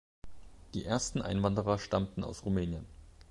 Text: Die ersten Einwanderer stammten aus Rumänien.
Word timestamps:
Die 0.73 0.83
ersten 0.83 1.21
Einwanderer 1.21 1.77
stammten 1.77 2.23
aus 2.23 2.43
Rumänien. 2.43 2.87